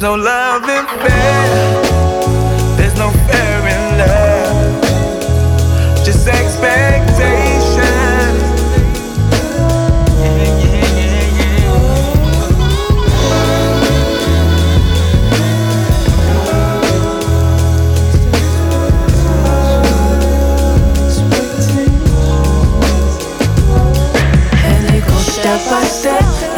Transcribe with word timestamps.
no 0.00 0.14
love 0.14 0.68
in 0.68 0.86
fair. 1.00 1.87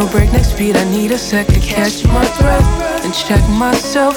No 0.00 0.08
breakneck 0.08 0.46
speed, 0.46 0.76
I 0.78 0.84
need 0.90 1.10
a 1.10 1.18
sec 1.18 1.46
to 1.48 1.60
catch 1.60 2.06
my 2.06 2.24
breath 2.40 3.04
and 3.04 3.12
check 3.12 3.46
myself. 3.50 4.16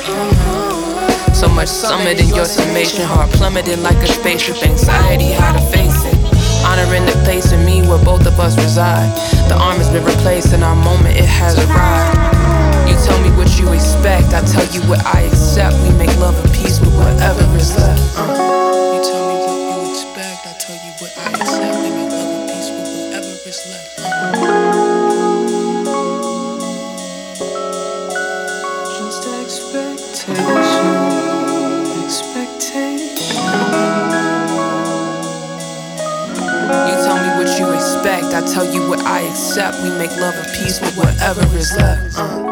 So 1.35 1.49
much 1.49 1.67
summit 1.67 2.21
in 2.21 2.29
your 2.29 2.45
summation, 2.45 3.03
heart 3.03 3.29
plummeting 3.31 3.83
like 3.83 3.97
a 3.97 4.07
spaceship. 4.07 4.63
Anxiety, 4.63 5.33
how 5.33 5.51
to 5.51 5.59
face 5.75 6.05
it. 6.05 6.15
Honoring 6.63 7.05
the 7.05 7.19
place 7.25 7.51
in 7.51 7.65
me 7.65 7.85
where 7.85 8.01
both 8.01 8.25
of 8.25 8.39
us 8.39 8.55
reside. 8.55 9.11
The 9.49 9.55
arm 9.55 9.75
has 9.75 9.89
been 9.89 10.05
replaced, 10.05 10.53
and 10.53 10.63
our 10.63 10.77
moment 10.77 11.17
it 11.17 11.25
has 11.25 11.59
arrived. 11.59 12.87
You 12.89 12.95
tell 13.03 13.19
me 13.21 13.35
what 13.35 13.59
you 13.59 13.67
expect, 13.73 14.33
I 14.33 14.39
tell 14.39 14.65
you 14.71 14.79
what 14.87 15.05
I 15.05 15.23
accept. 15.23 15.75
We 15.83 15.91
make 15.97 16.15
love 16.17 16.39
and 16.45 16.53
peace 16.53 16.79
with 16.79 16.95
whatever 16.95 17.43
is 17.57 17.75
left. 17.75 18.17
Uh. 18.17 18.32
We 39.81 39.89
make 39.97 40.15
love 40.17 40.35
and 40.35 40.47
peace 40.53 40.79
with 40.79 40.95
whatever 40.95 41.41
is 41.57 41.75
left. 41.75 42.17
Uh. 42.17 42.42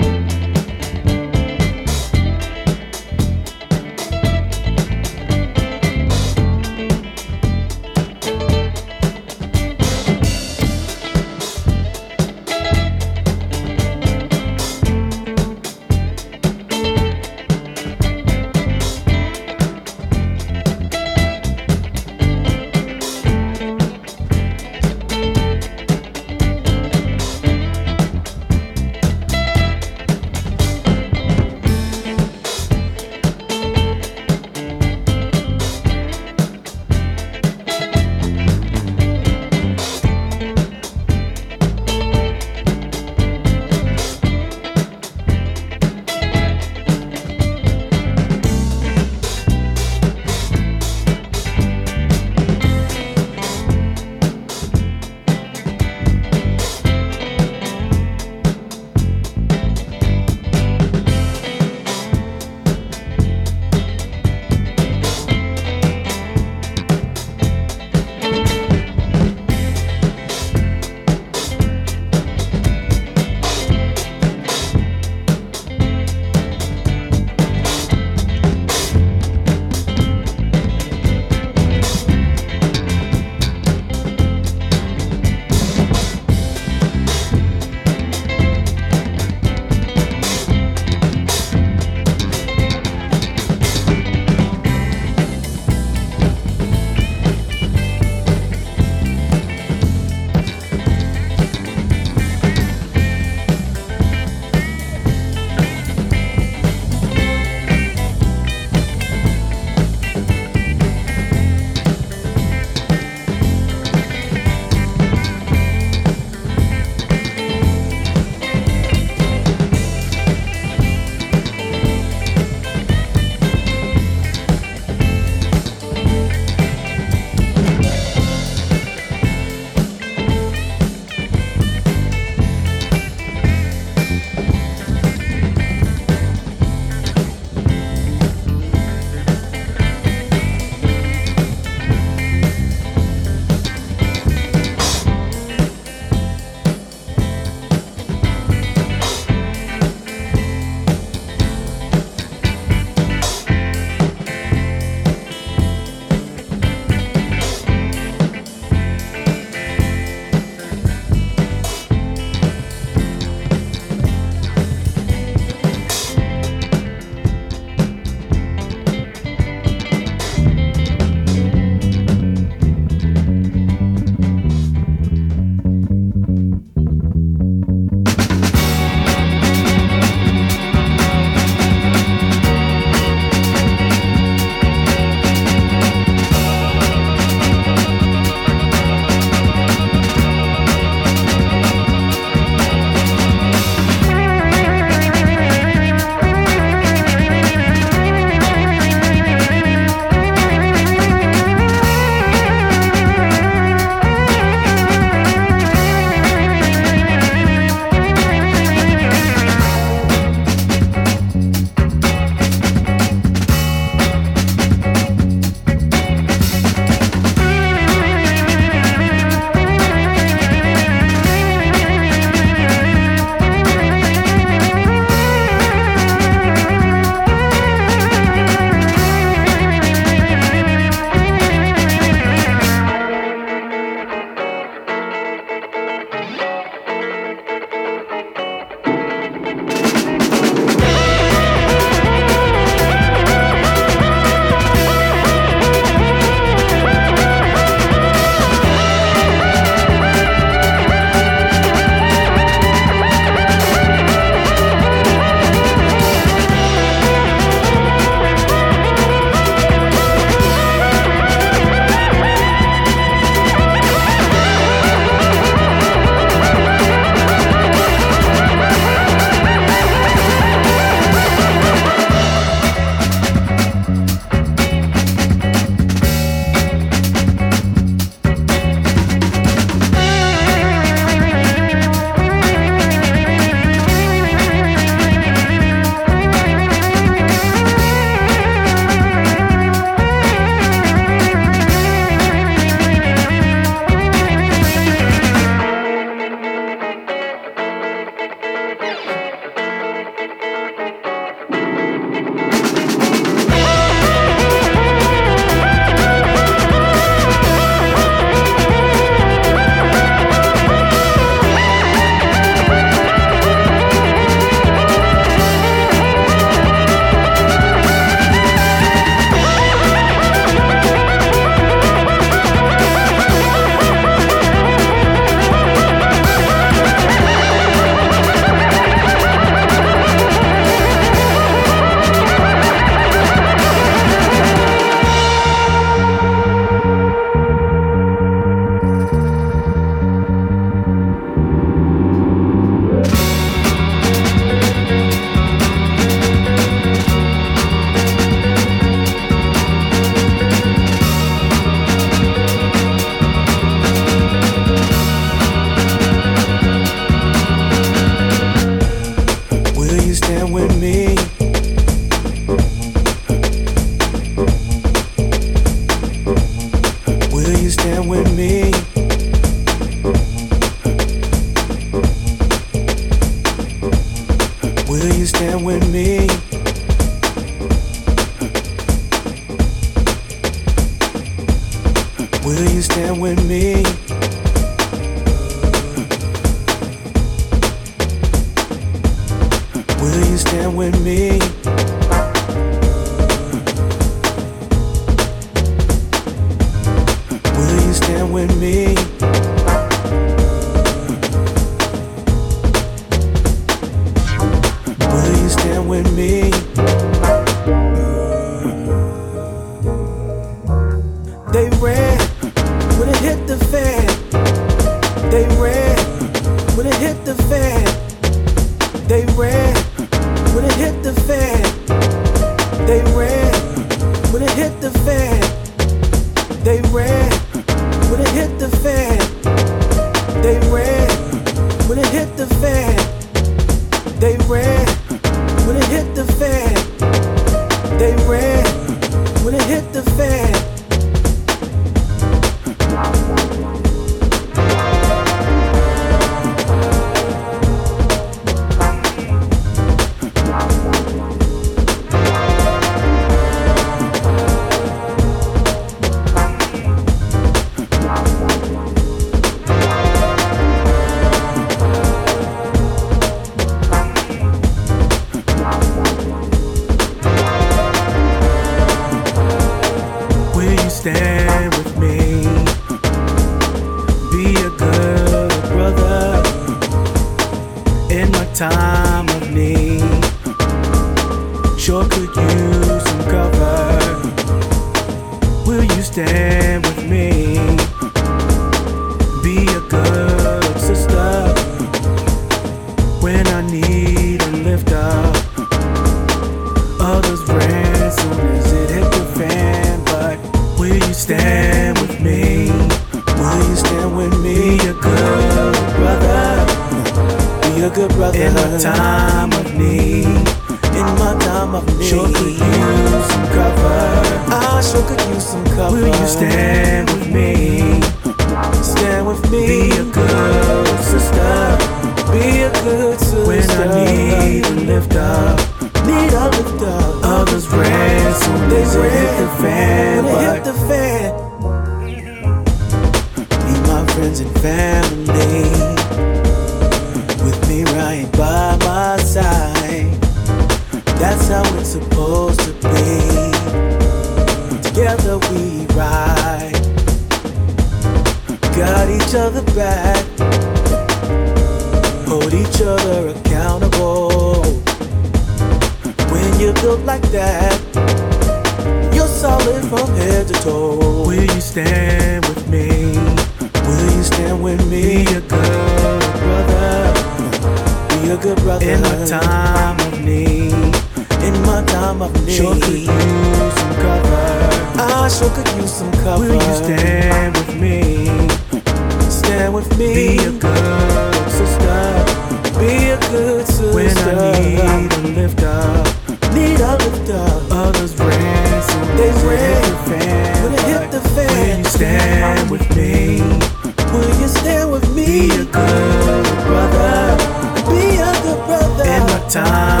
time. 599.51 600.00